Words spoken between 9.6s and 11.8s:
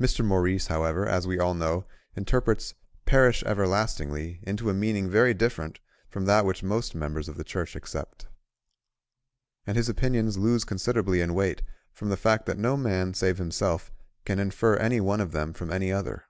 And his opinions lose considerably in weight